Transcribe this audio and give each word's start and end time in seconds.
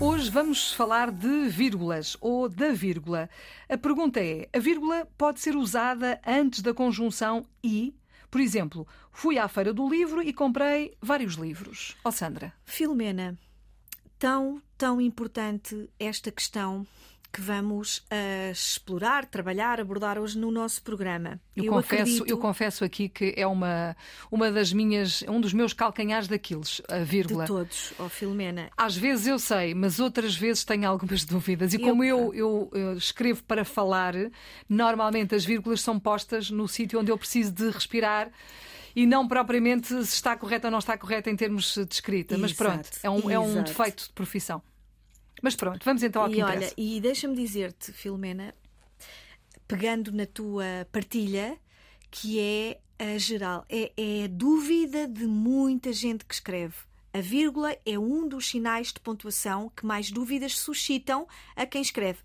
Hoje 0.00 0.28
vamos 0.28 0.72
falar 0.72 1.12
de 1.12 1.48
vírgulas 1.48 2.16
ou 2.20 2.48
da 2.48 2.72
vírgula. 2.72 3.30
A 3.68 3.78
pergunta 3.78 4.20
é: 4.20 4.48
a 4.52 4.58
vírgula 4.58 5.06
pode 5.16 5.40
ser 5.40 5.54
usada 5.54 6.20
antes 6.26 6.62
da 6.62 6.74
conjunção 6.74 7.46
e? 7.62 7.94
Por 8.28 8.40
exemplo, 8.40 8.86
fui 9.12 9.38
à 9.38 9.46
feira 9.46 9.72
do 9.72 9.88
livro 9.88 10.20
e 10.20 10.32
comprei 10.32 10.96
vários 11.00 11.34
livros. 11.34 11.96
Ó 12.04 12.08
oh, 12.08 12.12
Sandra. 12.12 12.52
Filomena, 12.64 13.38
tão, 14.18 14.60
tão 14.76 15.00
importante 15.00 15.88
esta 15.98 16.32
questão 16.32 16.84
que 17.34 17.40
vamos 17.40 17.98
uh, 17.98 18.52
explorar, 18.52 19.26
trabalhar, 19.26 19.80
abordar 19.80 20.20
hoje 20.20 20.38
no 20.38 20.52
nosso 20.52 20.80
programa. 20.80 21.40
Eu, 21.56 21.64
eu 21.64 21.72
confesso, 21.72 22.02
acredito... 22.02 22.30
eu 22.30 22.38
confesso 22.38 22.84
aqui 22.84 23.08
que 23.08 23.34
é 23.36 23.44
uma, 23.44 23.96
uma 24.30 24.52
das 24.52 24.72
minhas, 24.72 25.24
um 25.26 25.40
dos 25.40 25.52
meus 25.52 25.72
calcanhares 25.72 26.28
daqueles, 26.28 26.80
a 26.88 26.98
vírgula. 26.98 27.42
De 27.42 27.48
todos, 27.48 27.92
ó 27.98 28.04
oh, 28.04 28.08
Filomena. 28.08 28.70
Às 28.76 28.96
vezes 28.96 29.26
eu 29.26 29.40
sei, 29.40 29.74
mas 29.74 29.98
outras 29.98 30.36
vezes 30.36 30.62
tenho 30.62 30.88
algumas 30.88 31.24
dúvidas. 31.26 31.74
E 31.74 31.78
como 31.78 32.04
eu, 32.04 32.32
eu, 32.32 32.70
eu 32.72 32.92
escrevo 32.96 33.42
para 33.42 33.64
falar, 33.64 34.14
normalmente 34.68 35.34
as 35.34 35.44
vírgulas 35.44 35.80
são 35.80 35.98
postas 35.98 36.52
no 36.52 36.68
sítio 36.68 37.00
onde 37.00 37.10
eu 37.10 37.18
preciso 37.18 37.50
de 37.50 37.68
respirar 37.68 38.30
e 38.94 39.06
não 39.06 39.26
propriamente 39.26 39.88
se 39.88 40.14
está 40.14 40.36
correto 40.36 40.68
ou 40.68 40.70
não 40.70 40.78
está 40.78 40.96
correto 40.96 41.28
em 41.28 41.34
termos 41.34 41.74
de 41.74 41.92
escrita. 41.92 42.38
Mas 42.38 42.52
pronto, 42.52 42.88
é 43.02 43.10
um, 43.10 43.28
é 43.28 43.38
um 43.40 43.60
defeito 43.64 44.04
de 44.04 44.12
profissão. 44.12 44.62
Mas 45.44 45.54
pronto, 45.54 45.84
vamos 45.84 46.02
então 46.02 46.22
ao 46.22 46.30
e 46.30 46.36
que 46.36 46.42
olha, 46.42 46.72
E 46.74 46.98
deixa-me 47.02 47.36
dizer-te, 47.36 47.92
Filomena, 47.92 48.54
pegando 49.68 50.10
na 50.10 50.24
tua 50.24 50.64
partilha, 50.90 51.58
que 52.10 52.40
é 52.40 52.80
a 52.98 53.18
geral, 53.18 53.62
é, 53.68 53.92
é 53.94 54.24
a 54.24 54.26
dúvida 54.26 55.06
de 55.06 55.26
muita 55.26 55.92
gente 55.92 56.24
que 56.24 56.32
escreve. 56.32 56.76
A 57.12 57.20
vírgula 57.20 57.76
é 57.84 57.98
um 57.98 58.26
dos 58.26 58.48
sinais 58.48 58.90
de 58.90 59.00
pontuação 59.00 59.70
que 59.76 59.84
mais 59.84 60.10
dúvidas 60.10 60.58
suscitam 60.58 61.28
a 61.54 61.66
quem 61.66 61.82
escreve. 61.82 62.20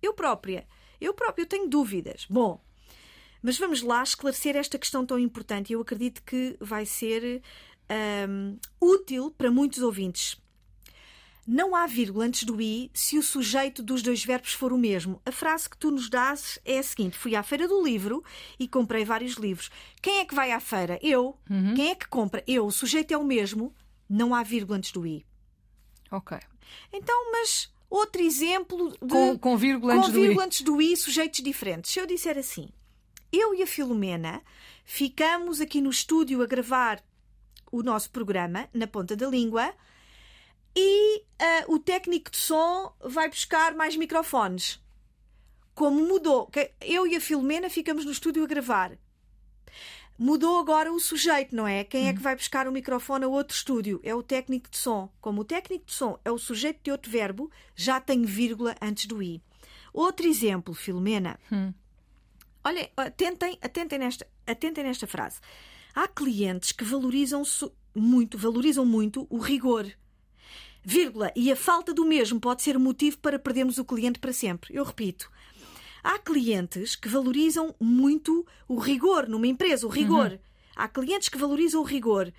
Eu 0.00 0.14
própria, 0.14 0.66
eu 0.98 1.12
própria 1.12 1.44
tenho 1.44 1.68
dúvidas. 1.68 2.24
Bom, 2.30 2.58
mas 3.42 3.58
vamos 3.58 3.82
lá 3.82 4.02
esclarecer 4.02 4.56
esta 4.56 4.78
questão 4.78 5.04
tão 5.04 5.18
importante. 5.18 5.74
Eu 5.74 5.82
acredito 5.82 6.22
que 6.22 6.56
vai 6.58 6.86
ser 6.86 7.42
um, 8.26 8.56
útil 8.80 9.30
para 9.30 9.50
muitos 9.50 9.82
ouvintes. 9.82 10.40
Não 11.46 11.74
há 11.74 11.86
vírgula 11.86 12.24
antes 12.24 12.44
do 12.44 12.60
i 12.60 12.90
se 12.94 13.18
o 13.18 13.22
sujeito 13.22 13.82
dos 13.82 14.00
dois 14.00 14.24
verbos 14.24 14.52
for 14.52 14.72
o 14.72 14.78
mesmo. 14.78 15.20
A 15.26 15.32
frase 15.32 15.68
que 15.68 15.76
tu 15.76 15.90
nos 15.90 16.08
dás 16.08 16.58
é 16.64 16.78
a 16.78 16.82
seguinte: 16.82 17.18
Fui 17.18 17.34
à 17.34 17.42
feira 17.42 17.66
do 17.66 17.82
livro 17.82 18.22
e 18.58 18.68
comprei 18.68 19.04
vários 19.04 19.34
livros. 19.34 19.68
Quem 20.00 20.20
é 20.20 20.24
que 20.24 20.34
vai 20.34 20.52
à 20.52 20.60
feira? 20.60 21.00
Eu. 21.02 21.36
Uhum. 21.50 21.74
Quem 21.74 21.90
é 21.90 21.94
que 21.96 22.06
compra? 22.06 22.44
Eu. 22.46 22.66
O 22.66 22.70
sujeito 22.70 23.12
é 23.12 23.16
o 23.16 23.24
mesmo. 23.24 23.74
Não 24.08 24.34
há 24.34 24.42
vírgula 24.42 24.78
antes 24.78 24.92
do 24.92 25.04
i. 25.04 25.26
Ok. 26.10 26.38
Então, 26.92 27.32
mas 27.32 27.72
outro 27.90 28.22
exemplo 28.22 28.90
de. 29.02 29.08
Com, 29.08 29.36
com 29.36 29.56
vírgula, 29.56 29.94
antes, 29.94 30.06
com 30.06 30.12
vírgula 30.12 30.42
do 30.42 30.46
antes 30.46 30.62
do 30.62 30.80
i, 30.80 30.96
sujeitos 30.96 31.42
diferentes. 31.42 31.90
Se 31.90 31.98
eu 31.98 32.06
disser 32.06 32.38
assim: 32.38 32.68
Eu 33.32 33.52
e 33.52 33.64
a 33.64 33.66
Filomena 33.66 34.42
ficamos 34.84 35.60
aqui 35.60 35.80
no 35.80 35.90
estúdio 35.90 36.40
a 36.40 36.46
gravar 36.46 37.02
o 37.72 37.82
nosso 37.82 38.10
programa, 38.10 38.68
na 38.72 38.86
ponta 38.86 39.16
da 39.16 39.26
língua 39.26 39.74
e 40.74 41.18
uh, 41.18 41.74
o 41.74 41.78
técnico 41.78 42.30
de 42.30 42.38
som 42.38 42.92
vai 43.00 43.28
buscar 43.28 43.74
mais 43.74 43.96
microfones. 43.96 44.80
Como 45.74 46.06
mudou, 46.06 46.50
eu 46.80 47.06
e 47.06 47.16
a 47.16 47.20
Filomena 47.20 47.70
ficamos 47.70 48.04
no 48.04 48.12
estúdio 48.12 48.44
a 48.44 48.46
gravar. 48.46 48.92
Mudou 50.18 50.60
agora 50.60 50.92
o 50.92 51.00
sujeito, 51.00 51.56
não 51.56 51.66
é? 51.66 51.82
Quem 51.82 52.08
é 52.08 52.12
que 52.12 52.20
vai 52.20 52.36
buscar 52.36 52.68
o 52.68 52.72
microfone 52.72 53.24
a 53.24 53.28
outro 53.28 53.56
estúdio? 53.56 53.98
É 54.04 54.14
o 54.14 54.22
técnico 54.22 54.70
de 54.70 54.76
som. 54.76 55.10
Como 55.20 55.40
o 55.40 55.44
técnico 55.44 55.86
de 55.86 55.94
som 55.94 56.18
é 56.24 56.30
o 56.30 56.38
sujeito 56.38 56.80
de 56.82 56.90
outro 56.90 57.10
verbo, 57.10 57.50
já 57.74 58.00
tem 58.00 58.22
vírgula 58.22 58.76
antes 58.80 59.06
do 59.06 59.22
i. 59.22 59.42
Outro 59.92 60.26
exemplo, 60.26 60.74
Filomena. 60.74 61.40
Hum. 61.50 61.72
Olhem, 62.64 62.88
atentem, 62.96 63.58
atentem, 63.60 63.98
nesta, 63.98 64.26
atentem 64.46 64.84
nesta 64.84 65.06
frase. 65.06 65.40
Há 65.94 66.06
clientes 66.06 66.72
que 66.72 66.84
valorizam 66.84 67.42
muito, 67.94 68.38
valorizam 68.38 68.86
muito 68.86 69.26
o 69.28 69.38
rigor 69.38 69.90
vírgula, 70.84 71.32
e 71.36 71.50
a 71.50 71.56
falta 71.56 71.94
do 71.94 72.04
mesmo 72.04 72.40
pode 72.40 72.62
ser 72.62 72.78
motivo 72.78 73.18
para 73.18 73.38
perdermos 73.38 73.78
o 73.78 73.84
cliente 73.84 74.18
para 74.18 74.32
sempre. 74.32 74.74
Eu 74.74 74.84
repito. 74.84 75.30
Há 76.02 76.18
clientes 76.18 76.96
que 76.96 77.08
valorizam 77.08 77.74
muito 77.78 78.44
o 78.66 78.78
rigor 78.78 79.28
numa 79.28 79.46
empresa, 79.46 79.86
o 79.86 79.90
rigor. 79.90 80.32
Uhum. 80.32 80.38
Há 80.74 80.88
clientes 80.88 81.28
que 81.28 81.38
valorizam 81.38 81.80
o 81.80 81.84
rigor, 81.84 82.32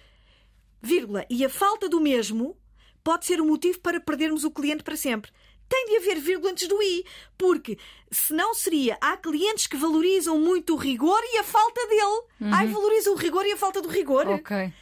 vírgula, 0.81 1.25
e 1.29 1.45
a 1.45 1.49
falta 1.49 1.87
do 1.87 2.01
mesmo 2.01 2.57
pode 3.03 3.25
ser 3.25 3.39
um 3.39 3.47
motivo 3.47 3.79
para 3.79 4.01
perdermos 4.01 4.43
o 4.43 4.51
cliente 4.51 4.83
para 4.83 4.97
sempre. 4.97 5.31
Tem 5.69 5.85
de 5.85 5.97
haver 5.97 6.19
vírgula 6.19 6.51
antes 6.51 6.67
do 6.67 6.81
i, 6.83 7.05
porque 7.37 7.77
senão 8.11 8.53
seria 8.53 8.97
há 8.99 9.15
clientes 9.15 9.65
que 9.65 9.77
valorizam 9.77 10.37
muito 10.37 10.73
o 10.73 10.77
rigor 10.77 11.19
e 11.23 11.37
a 11.37 11.43
falta 11.43 11.87
dele. 11.87 12.01
Uhum. 12.41 12.53
Ai, 12.53 12.67
valorizam 12.67 13.13
o 13.13 13.17
rigor 13.17 13.45
e 13.45 13.53
a 13.53 13.57
falta 13.57 13.81
do 13.81 13.87
rigor. 13.87 14.27
Ok 14.27 14.73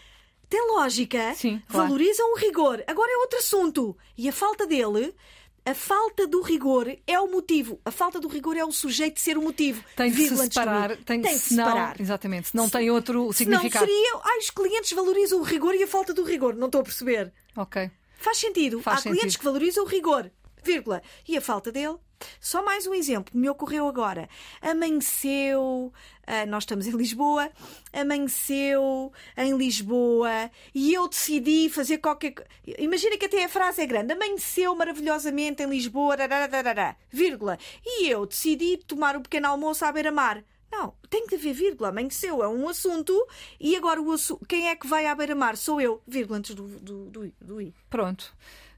tem 0.52 0.68
lógica, 0.68 1.34
Sim, 1.34 1.62
claro. 1.70 1.88
valorizam 1.88 2.34
o 2.34 2.36
rigor. 2.36 2.84
Agora 2.86 3.10
é 3.10 3.18
outro 3.20 3.40
assunto. 3.40 3.98
E 4.18 4.28
a 4.28 4.34
falta 4.34 4.68
dele. 4.68 5.16
A 5.64 5.76
falta 5.76 6.26
do 6.28 6.42
rigor 6.42 6.92
é 7.06 7.20
o 7.20 7.28
motivo. 7.32 7.80
A 7.86 7.92
falta 7.92 8.20
do 8.20 8.28
rigor 8.28 8.58
é 8.58 8.66
o 8.66 8.72
sujeito 8.72 9.14
de 9.16 9.22
ser 9.22 9.38
o 9.38 9.42
motivo. 9.44 9.84
Tem 9.96 10.12
de 10.12 10.28
se 10.28 10.36
separar. 10.36 10.98
Tem, 10.98 11.22
tem 11.22 11.34
de 11.36 11.40
se 11.40 11.56
separar. 11.56 12.02
Exatamente. 12.02 12.48
Se 12.50 12.56
não 12.56 12.68
tem 12.68 12.90
outro 12.90 13.32
significado. 13.32 13.86
Não 13.86 13.94
seria. 13.94 14.20
Ai, 14.24 14.40
os 14.40 14.50
clientes 14.50 14.92
valorizam 14.92 15.40
o 15.40 15.44
rigor 15.44 15.76
e 15.76 15.84
a 15.84 15.88
falta 15.88 16.14
do 16.16 16.24
rigor. 16.24 16.56
Não 16.56 16.66
estou 16.66 16.82
a 16.82 16.84
perceber. 16.84 17.32
Ok. 17.56 17.90
Faz 18.18 18.38
sentido. 18.40 18.82
Faz 18.82 18.98
Há 18.98 19.02
sentido. 19.04 19.20
clientes 19.20 19.38
que 19.38 19.44
valorizam 19.46 19.84
o 19.84 19.88
rigor, 19.88 20.32
vírgula, 20.64 21.02
e 21.28 21.38
a 21.38 21.42
falta 21.42 21.72
dele 21.72 21.96
só 22.40 22.64
mais 22.64 22.88
um 22.88 22.94
exemplo, 22.94 23.38
me 23.38 23.50
ocorreu 23.50 23.88
agora. 23.88 24.30
Amanheceu, 24.62 25.92
uh, 26.28 26.48
nós 26.48 26.64
estamos 26.64 26.88
em 26.88 26.92
Lisboa, 26.92 27.50
amanheceu 27.94 29.12
em 29.38 29.58
Lisboa 29.58 30.50
e 30.74 30.94
eu 30.94 31.08
decidi 31.08 31.70
fazer 31.70 31.98
qualquer 32.00 32.34
Imagina 32.78 33.18
que 33.18 33.26
até 33.26 33.44
a 33.44 33.50
frase 33.50 33.82
é 33.82 33.86
grande. 33.86 34.14
Amanheceu 34.14 34.76
maravilhosamente 34.76 35.64
em 35.64 35.70
Lisboa, 35.70 36.16
rararara, 36.16 36.96
vírgula. 37.10 37.58
E 37.86 38.08
eu 38.08 38.26
decidi 38.26 38.78
tomar 38.78 39.16
um 39.16 39.22
pequeno 39.22 39.48
almoço 39.48 39.84
à 39.86 39.92
beira-mar. 39.92 40.44
Não, 40.72 40.94
tem 41.10 41.28
que 41.28 41.36
haver 41.36 41.54
vírgula. 41.54 41.90
Amanheceu 41.90 42.42
é 42.42 42.48
um 42.48 42.70
assunto 42.70 43.28
e 43.60 43.76
agora 43.76 44.02
o 44.02 44.12
assu... 44.12 44.40
quem 44.48 44.70
é 44.70 44.76
que 44.76 44.88
vai 44.88 45.06
à 45.06 45.14
beira-mar? 45.14 45.58
Sou 45.58 45.82
eu, 45.82 46.02
vírgula 46.08 46.40
antes 46.40 46.56
do, 46.56 46.64
do, 46.64 47.10
do, 47.10 47.34
do 47.42 47.62
I. 47.62 47.74
Pronto. 47.90 48.34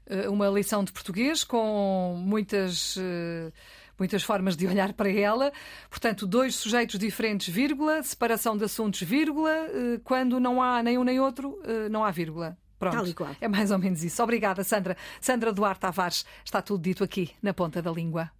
Eh, 0.06 0.28
uma 0.28 0.48
lição 0.48 0.84
de 0.84 0.92
português 0.92 1.44
com 1.44 2.14
muitas 2.18 2.96
eh, 2.98 3.52
muitas 3.98 4.22
formas 4.22 4.56
de 4.56 4.66
olhar 4.66 4.92
para 4.92 5.10
ela. 5.10 5.52
Portanto, 5.88 6.26
dois 6.26 6.54
sujeitos 6.56 6.98
diferentes, 6.98 7.52
vírgula, 7.52 8.02
separação 8.02 8.56
de 8.56 8.64
assuntos, 8.64 9.00
vírgula, 9.02 9.50
eh, 9.50 10.00
quando 10.02 10.38
não 10.40 10.62
há 10.62 10.82
nem 10.82 10.98
um 10.98 11.04
nem 11.04 11.20
outro, 11.20 11.58
não 11.90 12.04
há 12.04 12.10
vírgula. 12.10 12.56
Pronto. 12.78 12.96
É 13.40 13.48
mais 13.48 13.70
ou 13.70 13.78
menos 13.78 14.04
isso. 14.04 14.22
Obrigada, 14.22 14.62
Sandra. 14.62 14.96
Sandra 15.20 15.52
Duarte 15.52 15.80
Tavares. 15.80 16.26
Está 16.44 16.60
tudo 16.60 16.82
dito 16.82 17.02
aqui 17.02 17.30
na 17.40 17.54
ponta 17.54 17.80
da 17.80 17.90
língua. 17.90 18.30